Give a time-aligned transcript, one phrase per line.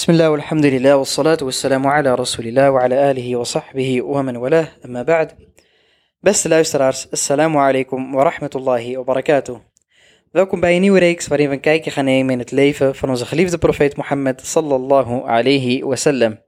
[0.00, 5.02] بسم الله والحمد لله والصلاة والسلام على رسول الله وعلى آله وصحبه ومن والاه أما
[5.02, 5.30] بعد
[6.26, 9.58] Beste luisteraars, assalamu alaikum wa rahmatullahi wa barakatuh.
[10.32, 13.08] Welkom bij een nieuwe reeks waarin we een kijkje gaan nemen in het leven van
[13.08, 16.38] onze geliefde profeet Mohammed sallallahu alayhi wa sallam.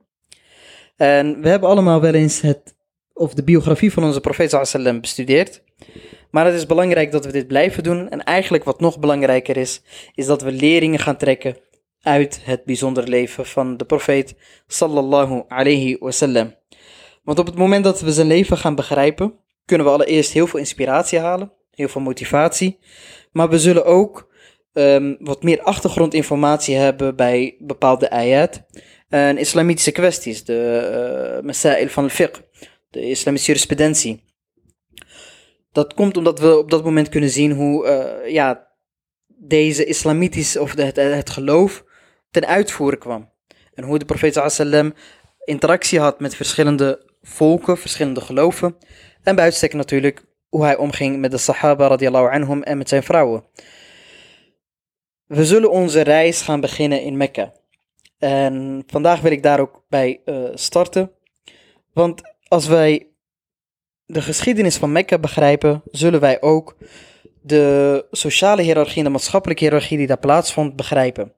[0.97, 2.75] En we hebben allemaal wel eens het,
[3.13, 5.63] of de biografie van onze profeet sallallahu alayhi wa sallam bestudeerd.
[6.31, 8.09] Maar het is belangrijk dat we dit blijven doen.
[8.09, 9.83] En eigenlijk wat nog belangrijker is,
[10.15, 11.57] is dat we leringen gaan trekken
[12.04, 14.36] uit het bijzonder leven van de profeet
[14.68, 16.56] sallallahu alayhi wasallam.
[17.24, 19.34] Want op het moment dat we zijn leven gaan begrijpen,
[19.66, 22.80] kunnen we allereerst heel veel inspiratie halen, heel veel motivatie.
[23.32, 24.32] Maar we zullen ook
[24.74, 28.64] ehm, wat meer achtergrondinformatie hebben bij bepaalde ayat
[29.10, 32.40] en islamitische kwesties, de uh, masail van al-fiqh,
[32.90, 34.24] de islamitische jurisprudentie.
[35.72, 38.68] Dat komt omdat we op dat moment kunnen zien hoe uh, ja,
[39.28, 41.84] deze islamitische, of het, het geloof,
[42.34, 43.30] ten uitvoeren kwam.
[43.74, 44.94] En hoe de profeet sallam
[45.44, 48.76] interactie had met verschillende volken, verschillende geloven.
[49.24, 53.04] En bij uitstek natuurlijk hoe hij omging met de sahaba radiallahu anhum en met zijn
[53.04, 53.44] vrouwen.
[55.26, 57.54] We zullen onze reis gaan beginnen in Mekka.
[58.20, 61.12] En vandaag wil ik daar ook bij uh, starten.
[61.94, 63.08] Want als wij
[64.06, 66.76] de geschiedenis van Mekka begrijpen, zullen wij ook
[67.42, 71.34] de sociale hiërarchie en de maatschappelijke hiërarchie die daar plaatsvond begrijpen.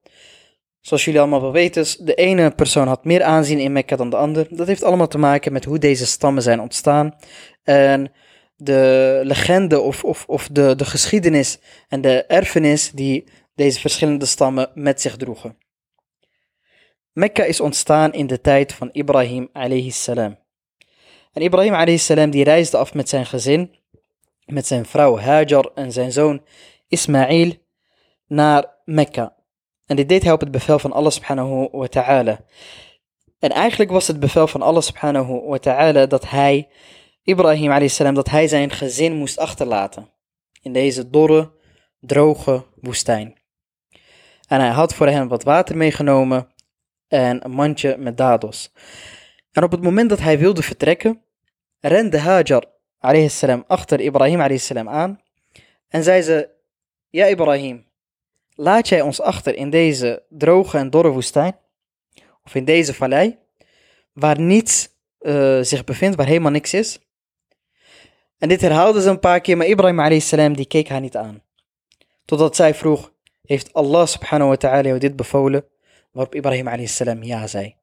[0.86, 4.16] Zoals jullie allemaal wel weten, de ene persoon had meer aanzien in Mekka dan de
[4.16, 4.48] ander.
[4.50, 7.16] Dat heeft allemaal te maken met hoe deze stammen zijn ontstaan.
[7.64, 8.12] En
[8.56, 14.72] de legende of, of, of de, de geschiedenis en de erfenis die deze verschillende stammen
[14.74, 15.58] met zich droegen.
[17.14, 20.38] Mekka is ontstaan in de tijd van Ibrahim alayhi salam.
[21.34, 23.76] En Ibrahim alayhi salam die reisde af met zijn gezin,
[24.46, 26.44] met zijn vrouw Hajar en zijn zoon
[26.88, 27.54] Ismail
[28.28, 29.36] naar Mekka.
[29.86, 32.40] En dit deed hij op het bevel van Allah subhanahu wa ta'ala.
[33.40, 36.68] En eigenlijk was het bevel van Allah subhanahu wa ta'ala dat hij,
[37.24, 37.98] Ibrahim a.s.
[37.98, 40.10] dat hij zijn gezin moest achterlaten.
[40.62, 41.52] In deze dorre,
[42.00, 43.38] droge woestijn.
[44.48, 46.48] En hij had voor hen wat water meegenomen
[47.08, 48.72] en een mandje met dados.
[49.52, 51.22] En op het moment dat hij wilde vertrekken,
[51.80, 52.64] rende Hajar
[53.06, 53.44] a.s.
[53.68, 54.72] achter Ibrahim a.s.
[54.72, 55.22] aan
[55.88, 56.50] en zei ze,
[57.10, 57.86] Ja Ibrahim,
[58.56, 61.58] laat jij ons achter in deze droge en dorre woestijn,
[62.44, 63.38] of in deze vallei,
[64.14, 64.90] waar niets
[65.20, 67.00] uh, zich bevindt, waar helemaal niks is.
[68.38, 70.30] En dit herhaalde ze een paar keer, maar Ibrahim a.s.
[70.30, 71.44] die keek haar niet aan.
[72.26, 73.12] Totdat zij vroeg,
[73.42, 75.66] heeft Allah subhanahu wa ta'ala jou dit bevolen?
[76.12, 77.02] Waarop Ibrahim a.s.
[77.22, 77.76] ja zei.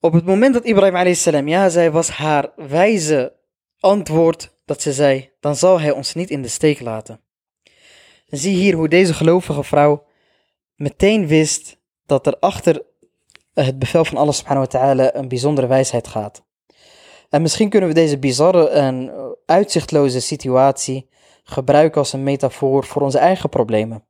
[0.00, 1.24] Op het moment dat Ibrahim a.s.
[1.24, 3.32] ja zei, was haar wijze
[3.80, 7.23] antwoord dat ze zei, dan zal hij ons niet in de steek laten.
[8.34, 10.04] En zie hier hoe deze gelovige vrouw
[10.76, 12.82] meteen wist dat er achter
[13.52, 16.44] het bevel van Allah subhanahu wa ta'ala een bijzondere wijsheid gaat.
[17.28, 19.12] En misschien kunnen we deze bizarre en
[19.46, 21.08] uitzichtloze situatie
[21.44, 24.04] gebruiken als een metafoor voor onze eigen problemen.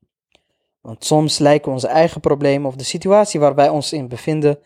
[0.80, 4.58] Want soms lijken onze eigen problemen of de situatie waar wij ons in bevinden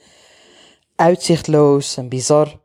[0.97, 2.61] uitzichtloos en bizar.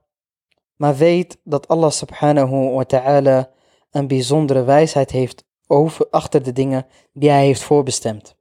[0.76, 3.50] Maar weet dat Allah subhanahu wa ta'ala
[3.92, 8.36] een bijzondere wijsheid heeft over, achter de dingen die hij heeft voorbestemd.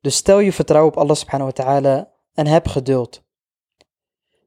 [0.00, 3.22] Dus stel je vertrouwen op Allah subhanahu wa ta'ala en heb geduld.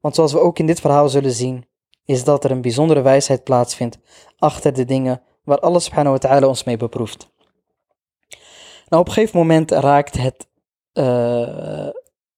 [0.01, 1.65] Want zoals we ook in dit verhaal zullen zien,
[2.05, 3.97] is dat er een bijzondere wijsheid plaatsvindt
[4.37, 7.29] achter de dingen waar Allah subhanahu wa ta'ala ons mee beproeft.
[8.87, 10.47] Nou, op een gegeven moment raakt het
[10.93, 11.89] uh,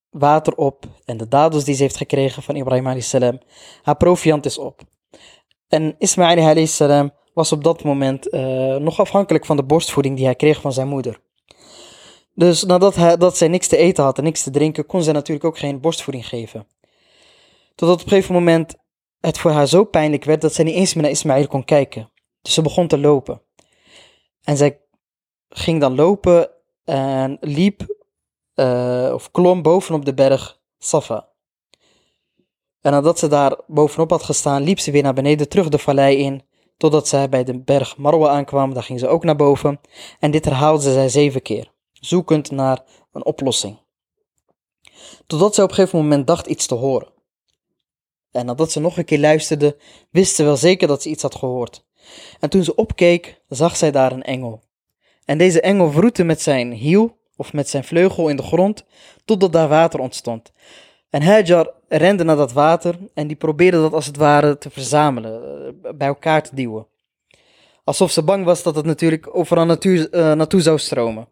[0.09, 3.39] water op en de dadels die ze heeft gekregen van Ibrahim salam,
[3.81, 4.81] haar proviant is op.
[5.67, 10.35] En Ismail salam was op dat moment uh, nog afhankelijk van de borstvoeding die hij
[10.35, 11.21] kreeg van zijn moeder.
[12.35, 15.13] Dus nadat hij, dat zij niks te eten had en niks te drinken, kon zij
[15.13, 16.67] natuurlijk ook geen borstvoeding geven.
[17.75, 18.75] Totdat op een gegeven moment
[19.19, 22.11] het voor haar zo pijnlijk werd dat zij niet eens meer naar Ismaël kon kijken.
[22.41, 23.41] Dus ze begon te lopen.
[24.43, 24.79] En zij
[25.49, 26.49] ging dan lopen
[26.83, 27.95] en liep
[28.55, 31.27] uh, of klom bovenop de berg Safa.
[32.81, 36.17] En nadat ze daar bovenop had gestaan, liep ze weer naar beneden terug de vallei
[36.17, 36.41] in
[36.77, 38.73] totdat zij bij de berg Marwa aankwam.
[38.73, 39.79] Daar ging ze ook naar boven.
[40.19, 43.77] En dit herhaalde zij zeven keer, zoekend naar een oplossing.
[45.27, 47.11] Totdat zij op een gegeven moment dacht iets te horen.
[48.31, 49.77] En nadat ze nog een keer luisterde,
[50.09, 51.85] wist ze wel zeker dat ze iets had gehoord.
[52.39, 54.61] En toen ze opkeek, zag zij daar een engel.
[55.25, 58.83] En deze engel wroette met zijn hiel, of met zijn vleugel in de grond,
[59.25, 60.51] totdat daar water ontstond.
[61.13, 65.41] En Hajar rende naar dat water en die probeerde dat als het ware te verzamelen,
[65.83, 66.87] eh, bij elkaar te duwen.
[67.83, 71.27] Alsof ze bang was dat het natuurlijk overal natuur, uh, naartoe zou stromen.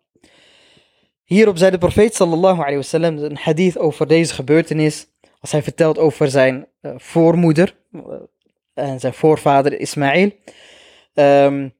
[1.23, 5.07] Hierop zei de profeet sallallahu alayhi wasallam een hadith over deze gebeurtenis.
[5.39, 7.75] Als hij vertelt over zijn uh, voormoeder
[8.73, 10.31] en zijn voorvader Ismaïl.
[11.13, 11.73] Um,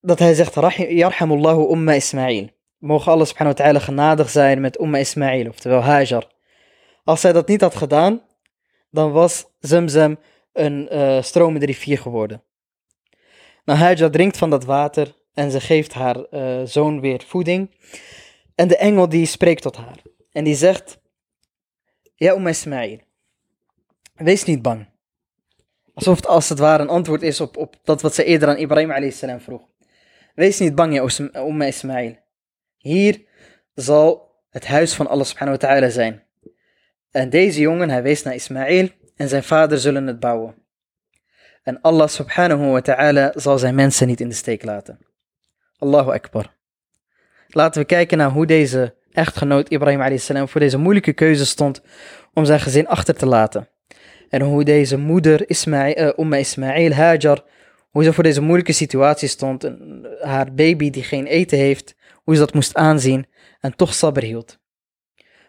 [0.00, 0.54] dat hij zegt,
[0.88, 2.48] Yarhamullahu umma Ismaïl.
[2.78, 6.31] Mogen Allah subhanahu wa ta'ala genadig zijn met umma Ismaïl, oftewel Hajar.
[7.04, 8.22] Als hij dat niet had gedaan,
[8.90, 10.18] dan was Zamzam
[10.52, 12.42] een uh, stromende rivier geworden.
[13.64, 17.70] Nou, Hajar drinkt van dat water en ze geeft haar uh, zoon weer voeding.
[18.54, 20.02] En de engel die spreekt tot haar.
[20.32, 20.98] En die zegt,
[22.14, 22.98] Ja, Umma Ismail,
[24.14, 24.90] wees niet bang.
[25.94, 28.56] Alsof het als het ware een antwoord is op, op dat wat ze eerder aan
[28.56, 29.24] Ibrahim a.s.
[29.38, 29.62] vroeg.
[30.34, 32.16] Wees niet bang, ja, Umma Ismail.
[32.76, 33.24] Hier
[33.74, 36.22] zal het huis van Allah subhanahu wa ta'ala zijn.
[37.12, 40.54] En deze jongen, hij wees naar Ismail en zijn vader zullen het bouwen.
[41.62, 44.98] En Allah subhanahu wa ta'ala zal zijn mensen niet in de steek laten.
[45.78, 46.54] Allahu Akbar.
[47.48, 50.30] Laten we kijken naar hoe deze echtgenoot Ibrahim a.s.
[50.44, 51.82] voor deze moeilijke keuze stond
[52.32, 53.68] om zijn gezin achter te laten.
[54.28, 57.44] En hoe deze moeder Ismail, uh, Umma Ismail Hajar,
[57.90, 59.64] hoe ze voor deze moeilijke situatie stond.
[59.64, 63.26] En haar baby die geen eten heeft, hoe ze dat moest aanzien
[63.60, 64.60] en toch sabr hield.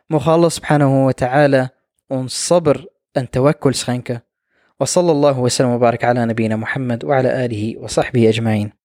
[0.10, 1.70] مخلص سبحانه وتعالى
[2.12, 2.86] ان صبر
[3.18, 4.24] ان توكل سخنك.
[4.80, 8.83] وصلى الله وسلم وبارك على نبينا محمد وعلى آله وصحبه أجمعين.